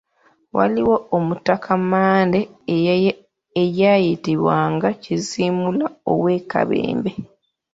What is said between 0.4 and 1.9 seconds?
Waliwo Omutaka